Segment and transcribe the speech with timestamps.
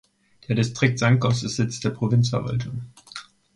[0.47, 2.85] Der Distrikt Sancos ist Sitz der Provinzverwaltung.